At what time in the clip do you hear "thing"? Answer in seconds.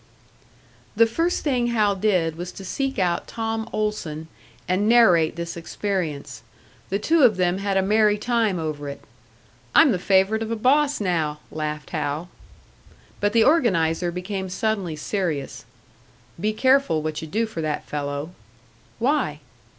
1.43-1.67